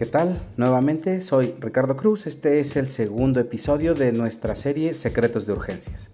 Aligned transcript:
¿Qué 0.00 0.06
tal? 0.06 0.40
Nuevamente 0.56 1.20
soy 1.20 1.54
Ricardo 1.60 1.94
Cruz, 1.94 2.26
este 2.26 2.58
es 2.58 2.74
el 2.76 2.88
segundo 2.88 3.38
episodio 3.38 3.92
de 3.92 4.12
nuestra 4.12 4.56
serie 4.56 4.94
Secretos 4.94 5.44
de 5.44 5.52
Urgencias. 5.52 6.08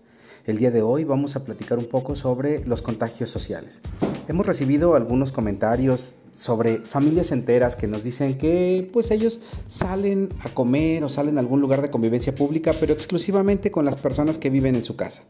El 0.45 0.59
día 0.59 0.73
de 0.73 0.83
hoy 0.83 1.05
vamos 1.05 1.37
a 1.37 1.45
platicar 1.45 1.79
un 1.79 1.85
poco 1.85 2.17
sobre 2.17 2.67
los 2.67 2.83
contagios 2.83 3.31
sociales. 3.31 3.83
Hemos 4.27 4.45
recibido 4.45 4.97
algunos 4.97 5.31
comentarios 5.31 6.17
sobre 6.35 6.79
familias 6.79 7.31
enteras 7.31 7.77
que 7.77 7.87
nos 7.87 8.03
dicen 8.03 8.37
que 8.39 8.91
pues 8.93 9.13
ellos 9.13 9.39
salen 9.69 10.31
a 10.41 10.49
comer 10.49 11.05
o 11.05 11.09
salen 11.09 11.37
a 11.37 11.41
algún 11.41 11.61
lugar 11.61 11.81
de 11.81 11.89
convivencia 11.89 12.35
pública, 12.35 12.73
pero 12.81 12.93
exclusivamente 12.93 13.71
con 13.71 13.85
las 13.85 13.95
personas 13.95 14.39
que 14.39 14.51
viven 14.51 14.75
en 14.75 14.83
su 14.83 14.97
casa 14.97 15.23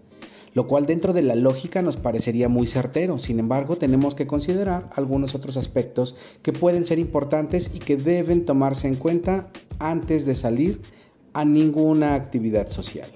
lo 0.56 0.66
cual 0.66 0.86
dentro 0.86 1.12
de 1.12 1.20
la 1.20 1.34
lógica 1.34 1.82
nos 1.82 1.98
parecería 1.98 2.48
muy 2.48 2.66
certero. 2.66 3.18
Sin 3.18 3.38
embargo, 3.38 3.76
tenemos 3.76 4.14
que 4.14 4.26
considerar 4.26 4.88
algunos 4.94 5.34
otros 5.34 5.58
aspectos 5.58 6.16
que 6.40 6.54
pueden 6.54 6.86
ser 6.86 6.98
importantes 6.98 7.72
y 7.74 7.78
que 7.78 7.98
deben 7.98 8.46
tomarse 8.46 8.88
en 8.88 8.94
cuenta 8.94 9.48
antes 9.78 10.24
de 10.24 10.34
salir 10.34 10.80
a 11.34 11.44
ninguna 11.44 12.14
actividad 12.14 12.68
social. 12.68 13.10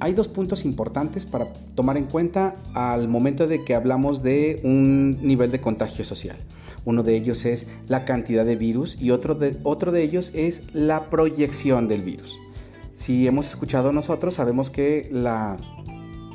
Hay 0.00 0.12
dos 0.12 0.28
puntos 0.28 0.64
importantes 0.64 1.24
para 1.24 1.52
tomar 1.74 1.96
en 1.96 2.04
cuenta 2.04 2.56
al 2.74 3.08
momento 3.08 3.46
de 3.46 3.64
que 3.64 3.74
hablamos 3.74 4.22
de 4.22 4.60
un 4.62 5.18
nivel 5.22 5.50
de 5.50 5.60
contagio 5.60 6.04
social. 6.04 6.36
Uno 6.84 7.02
de 7.02 7.16
ellos 7.16 7.44
es 7.44 7.66
la 7.88 8.04
cantidad 8.04 8.44
de 8.44 8.56
virus 8.56 9.00
y 9.00 9.10
otro 9.10 9.34
de, 9.34 9.56
otro 9.62 9.92
de 9.92 10.02
ellos 10.02 10.30
es 10.34 10.74
la 10.74 11.10
proyección 11.10 11.88
del 11.88 12.02
virus. 12.02 12.36
Si 12.92 13.26
hemos 13.26 13.48
escuchado 13.48 13.92
nosotros, 13.92 14.34
sabemos 14.34 14.70
que 14.70 15.08
la 15.10 15.56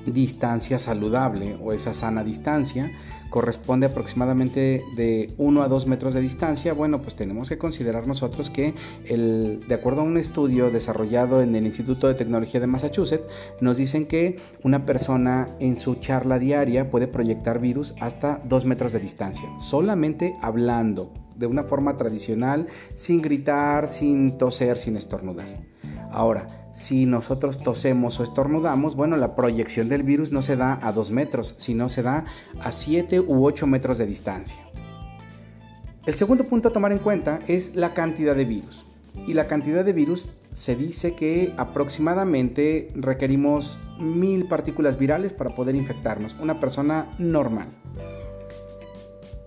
distancia 0.06 0.80
saludable 0.80 1.58
o 1.62 1.74
esa 1.74 1.94
sana 1.94 2.24
distancia 2.24 2.92
corresponde 3.32 3.88
aproximadamente 3.88 4.84
de 4.96 5.34
1 5.38 5.64
a 5.64 5.68
2 5.68 5.88
metros 5.88 6.14
de 6.14 6.22
distancia, 6.22 6.74
bueno, 6.74 7.02
pues 7.02 7.16
tenemos 7.16 7.50
que 7.50 7.58
considerar 7.58 8.06
nosotros 8.06 8.50
que 8.50 8.76
el, 9.06 9.66
de 9.68 9.74
acuerdo 9.74 10.02
a 10.02 10.04
un 10.04 10.18
estudio 10.18 10.70
desarrollado 10.70 11.42
en 11.42 11.56
el 11.56 11.66
Instituto 11.66 12.08
de 12.08 12.14
Tecnología 12.14 12.60
de 12.60 12.68
Massachusetts, 12.68 13.26
nos 13.62 13.78
dicen 13.78 14.06
que 14.06 14.36
una 14.64 14.86
persona 14.86 15.48
en 15.60 15.78
su 15.78 15.96
charla 15.96 16.40
diaria 16.40 16.90
puede 16.90 17.08
proyectar 17.08 17.60
virus 17.60 17.96
hasta 18.02 18.42
2 18.44 18.66
metros 18.66 18.92
de 18.92 19.00
distancia, 19.00 19.50
solamente 19.58 20.36
hablando 20.42 21.14
de 21.36 21.48
una 21.48 21.64
forma 21.64 21.96
tradicional, 21.96 22.68
sin 22.96 23.22
gritar, 23.22 23.88
sin 23.88 24.38
toser, 24.38 24.78
sin 24.78 24.98
estornudar. 24.98 25.71
Ahora, 26.12 26.48
si 26.74 27.06
nosotros 27.06 27.58
tosemos 27.60 28.20
o 28.20 28.24
estornudamos, 28.24 28.96
bueno, 28.96 29.18
la 29.18 29.36
proyección 29.36 29.90
del 29.90 30.04
virus 30.04 30.32
no 30.32 30.42
se 30.42 30.56
da 30.56 30.80
a 30.82 30.92
2 30.92 31.12
metros, 31.12 31.56
sino 31.58 31.90
se 31.90 32.04
da 32.04 32.26
a 32.62 32.72
7 32.72 33.20
u 33.22 33.46
8 33.46 33.68
metros 33.68 33.98
de 33.98 34.06
distancia. 34.06 34.58
El 36.06 36.16
segundo 36.16 36.46
punto 36.46 36.70
a 36.70 36.74
tomar 36.74 36.92
en 36.92 37.00
cuenta 37.00 37.40
es 37.48 37.76
la 37.76 37.94
cantidad 37.94 38.36
de 38.36 38.46
virus. 38.46 38.86
Y 39.28 39.34
la 39.34 39.48
cantidad 39.48 39.86
de 39.86 39.94
virus 39.94 40.32
se 40.52 40.76
dice 40.76 41.16
que 41.16 41.54
aproximadamente 41.58 42.88
requerimos 42.96 43.78
mil 44.00 44.48
partículas 44.48 44.98
virales 44.98 45.34
para 45.34 45.56
poder 45.56 45.76
infectarnos, 45.76 46.36
una 46.40 46.60
persona 46.60 47.08
normal. 47.20 47.68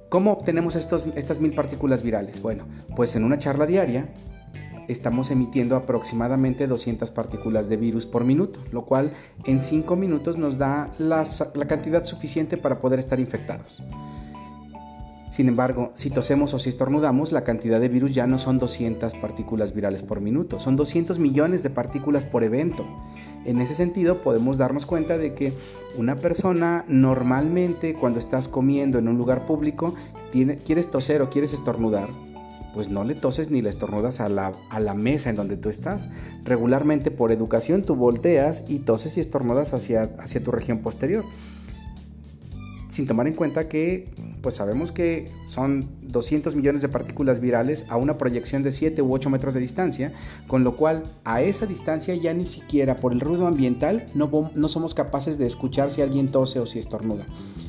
¿Cómo 0.09 0.33
obtenemos 0.33 0.77
estos, 0.77 1.07
estas 1.17 1.41
mil 1.41 1.55
partículas 1.55 2.03
virales? 2.03 2.41
Bueno, 2.41 2.67
pues 2.95 3.17
en 3.17 3.25
una 3.25 3.39
charla 3.39 3.67
diaria 3.67 4.09
estamos 4.89 5.31
emitiendo 5.31 5.77
aproximadamente 5.77 6.67
200 6.67 7.11
partículas 7.11 7.69
de 7.69 7.77
virus 7.77 8.07
por 8.07 8.25
minuto, 8.25 8.61
lo 8.73 8.85
cual 8.85 9.13
en 9.45 9.61
5 9.61 9.97
minutos 9.97 10.37
nos 10.37 10.59
da 10.59 10.91
la, 10.99 11.25
cantidad 11.67 12.05
suficiente 12.05 12.57
para 12.57 12.81
poder 12.81 12.99
estar 12.99 13.21
infectados. 13.21 13.83
Sin 15.29 15.49
embargo, 15.49 15.91
si 15.95 16.11
tosemos 16.11 16.55
o 16.55 16.61
si 16.61 16.69
estornudamos, 16.69 17.33
la 17.33 17.43
cantidad 17.43 17.81
de 17.81 17.89
virus 17.89 18.15
ya 18.15 18.29
no 18.29 18.39
son 18.39 18.61
200 18.61 19.15
partículas 19.17 19.75
virales 19.75 20.05
por 20.05 20.21
minuto, 20.21 20.61
son 20.61 20.77
200 20.77 21.19
millones 21.19 21.65
de 21.65 21.71
partículas 21.71 22.25
por 22.25 22.45
evento. 22.45 22.87
En 23.45 23.61
ese 23.61 23.75
sentido, 23.75 24.21
podemos 24.21 24.59
darnos 24.59 24.87
cuenta 24.87 25.19
de 25.19 25.35
que 25.35 25.53
una 25.99 26.15
persona 26.15 26.85
normalmente 26.87 27.95
cuando 27.95 28.21
estás 28.21 28.47
comiendo 28.47 28.99
en 28.99 29.09
un 29.09 29.19
lugar 29.19 29.45
público, 29.45 29.95
quieres 30.65 30.91
toser 30.91 31.21
o 31.23 31.31
quieres 31.31 31.53
estornudar, 31.53 32.09
pues 32.75 32.91
no 32.91 33.05
le 33.05 33.15
toses 33.15 33.51
ni 33.51 33.63
le 33.63 33.71
estornudas 33.71 34.21
a 34.21 34.29
la, 34.29 34.53
a 34.69 34.81
la, 34.81 34.95
mesa 34.95 35.31
en 35.31 35.37
donde 35.37 35.57
tú 35.57 35.69
estás. 35.69 36.09
Regularmente 36.45 37.11
por 37.11 37.31
educación 37.33 37.83
tú 37.83 37.95
volteas 37.95 38.65
y 38.69 38.81
toses 38.81 39.17
y 39.17 39.21
estornudas 39.21 39.73
hacia, 39.73 40.11
hacia 40.19 40.43
tu 40.43 40.51
región 40.51 40.81
posterior. 40.81 41.25
Sin 42.89 43.07
tomar 43.07 43.27
en 43.29 43.35
cuenta 43.35 43.69
que 43.69 44.11
pues 44.45 44.57
sabemos 44.57 44.93
que 44.93 45.33
son 45.47 45.89
200 46.03 46.55
millones 46.55 46.83
de 46.83 46.91
partículas 46.91 47.41
virales 47.41 47.87
a 47.89 47.97
una 47.97 48.19
proyección 48.19 48.63
de 48.63 48.73
7 48.73 49.01
u 49.01 49.15
8 49.15 49.31
metros 49.31 49.55
de 49.55 49.61
distancia, 49.61 50.13
con 50.47 50.65
lo 50.65 50.77
cual 50.77 51.05
a 51.25 51.41
esa 51.41 51.65
distancia 51.65 52.15
ya 52.15 52.35
ni 52.35 52.47
siquiera 52.47 52.97
por 52.97 53.15
el 53.15 53.21
ruido 53.21 53.47
ambiental 53.47 54.05
no, 54.15 54.51
no 54.55 54.69
somos 54.69 54.93
capaces 54.93 55.39
de 55.39 55.47
escuchar 55.47 55.91
si 55.91 56.03
alguien 56.03 56.29
tose 56.29 56.61
o 56.61 56.67
si 56.67 56.79
estornuda. 56.79 57.25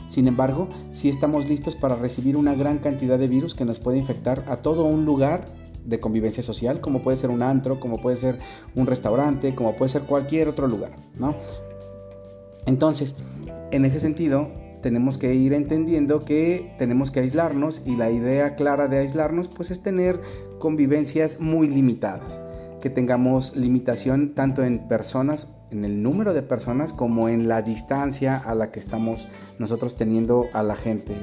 Sin 0.09 0.27
embargo, 0.27 0.67
sí 0.91 1.07
estamos 1.07 1.47
listos 1.47 1.77
para 1.77 1.95
recibir 1.95 2.35
una 2.35 2.55
gran 2.55 2.79
cantidad 2.79 3.17
de 3.17 3.29
virus 3.29 3.55
que 3.55 3.63
nos 3.63 3.79
puede 3.79 3.97
infectar 3.97 4.43
a 4.49 4.57
todo 4.57 4.83
un 4.83 5.05
lugar 5.05 5.45
de 5.85 6.01
convivencia 6.01 6.43
social, 6.43 6.81
como 6.81 7.03
puede 7.03 7.15
ser 7.15 7.29
un 7.29 7.41
antro, 7.41 7.79
como 7.79 8.01
puede 8.01 8.17
ser 8.17 8.37
un 8.75 8.85
restaurante, 8.85 9.55
como 9.55 9.77
puede 9.77 9.87
ser 9.87 10.01
cualquier 10.01 10.49
otro 10.49 10.67
lugar, 10.67 10.91
¿no? 11.17 11.37
Entonces, 12.65 13.15
en 13.71 13.85
ese 13.85 14.01
sentido, 14.01 14.51
tenemos 14.85 15.17
que 15.17 15.33
ir 15.33 15.53
entendiendo 15.53 16.19
que 16.19 16.75
tenemos 16.77 17.09
que 17.09 17.21
aislarnos 17.21 17.81
y 17.87 17.95
la 17.95 18.11
idea 18.11 18.53
clara 18.53 18.87
de 18.87 18.99
aislarnos 18.99 19.47
pues 19.47 19.71
es 19.71 19.81
tener 19.81 20.21
convivencias 20.59 21.39
muy 21.39 21.67
limitadas, 21.67 22.39
que 22.83 22.91
tengamos 22.91 23.55
limitación 23.55 24.35
tanto 24.35 24.63
en 24.63 24.87
personas, 24.87 25.51
en 25.71 25.85
el 25.85 26.03
número 26.03 26.35
de 26.35 26.43
personas 26.43 26.93
como 26.93 27.29
en 27.29 27.47
la 27.47 27.63
distancia 27.63 28.37
a 28.37 28.53
la 28.53 28.69
que 28.69 28.77
estamos 28.77 29.27
nosotros 29.57 29.97
teniendo 29.97 30.49
a 30.53 30.61
la 30.61 30.75
gente 30.75 31.15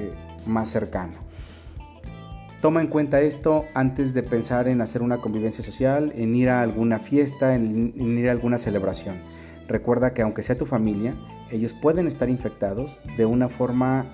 más 0.45 0.69
cercana. 0.69 1.15
Toma 2.61 2.81
en 2.81 2.89
cuenta 2.89 3.21
esto 3.21 3.65
antes 3.75 4.13
de 4.13 4.25
pensar 4.25 4.67
en 4.67 4.81
hacer 4.81 5.03
una 5.03 5.19
convivencia 5.19 5.63
social, 5.63 6.13
en 6.17 6.35
ir 6.35 6.51
a 6.51 6.63
alguna 6.63 6.99
fiesta, 6.99 7.55
en, 7.55 8.19
ir 8.19 8.29
a 8.29 8.33
alguna 8.33 8.59
celebración. 8.59 9.19
Recuerda 9.73 10.13
que 10.13 10.21
aunque 10.21 10.43
sea 10.43 10.55
tu 10.55 10.67
familia, 10.67 11.15
ellos 11.51 11.73
pueden 11.73 12.07
estar 12.07 12.29
infectados 12.29 12.99
de 13.17 13.25
una 13.25 13.49
forma 13.49 14.05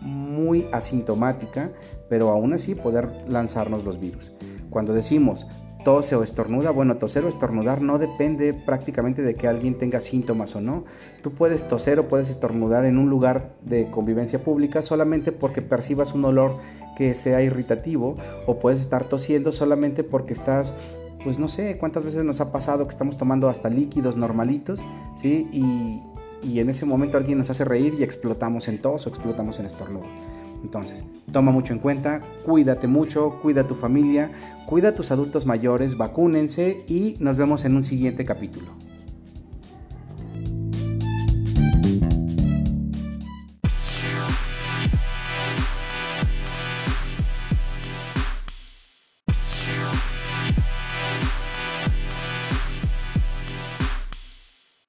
muy 0.00 0.68
asintomática, 0.70 1.72
pero 2.08 2.30
aún 2.30 2.52
así 2.52 2.76
poder 2.76 3.10
lanzarnos 3.28 3.82
los 3.84 3.98
virus. 3.98 4.30
Cuando 4.70 4.92
decimos 4.92 5.48
tose 5.84 6.14
o 6.14 6.22
estornuda, 6.22 6.70
bueno, 6.70 6.98
toser 6.98 7.24
o 7.24 7.28
estornudar 7.28 7.82
no 7.82 7.98
depende 7.98 8.54
prácticamente 8.54 9.22
de 9.22 9.34
que 9.34 9.48
alguien 9.48 9.76
tenga 9.76 9.98
síntomas 9.98 10.54
o 10.54 10.60
no. 10.60 10.84
Tú 11.20 11.32
puedes 11.32 11.66
toser 11.66 11.98
o 11.98 12.06
puedes 12.06 12.30
estornudar 12.30 12.84
en 12.84 12.96
un 12.96 13.10
lugar 13.10 13.56
de 13.60 13.90
convivencia 13.90 14.44
pública 14.44 14.82
solamente 14.82 15.32
porque 15.32 15.62
percibas 15.62 16.14
un 16.14 16.24
olor 16.24 16.58
que 16.96 17.14
sea 17.14 17.42
irritativo 17.42 18.14
o 18.46 18.60
puedes 18.60 18.78
estar 18.78 19.08
tosiendo 19.08 19.50
solamente 19.50 20.04
porque 20.04 20.32
estás 20.32 20.76
pues 21.24 21.38
no 21.38 21.48
sé 21.48 21.78
cuántas 21.78 22.04
veces 22.04 22.24
nos 22.24 22.40
ha 22.40 22.52
pasado 22.52 22.84
que 22.84 22.90
estamos 22.90 23.16
tomando 23.16 23.48
hasta 23.48 23.68
líquidos 23.68 24.16
normalitos, 24.16 24.82
¿sí? 25.16 25.48
Y, 25.52 26.02
y 26.46 26.60
en 26.60 26.70
ese 26.70 26.86
momento 26.86 27.16
alguien 27.16 27.38
nos 27.38 27.50
hace 27.50 27.64
reír 27.64 27.94
y 27.98 28.02
explotamos 28.02 28.68
en 28.68 28.80
tos 28.80 29.06
o 29.06 29.08
explotamos 29.08 29.58
en 29.58 29.66
estornudo. 29.66 30.04
Entonces, 30.62 31.04
toma 31.32 31.50
mucho 31.50 31.72
en 31.72 31.80
cuenta, 31.80 32.20
cuídate 32.44 32.86
mucho, 32.86 33.38
cuida 33.42 33.62
a 33.62 33.66
tu 33.66 33.74
familia, 33.74 34.30
cuida 34.66 34.90
a 34.90 34.94
tus 34.94 35.10
adultos 35.10 35.44
mayores, 35.44 35.96
vacúnense 35.96 36.84
y 36.86 37.16
nos 37.18 37.36
vemos 37.36 37.64
en 37.64 37.76
un 37.76 37.84
siguiente 37.84 38.24
capítulo. 38.24 38.91